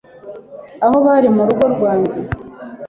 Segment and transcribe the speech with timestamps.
[0.85, 2.19] aho bari mu rugo rwanjye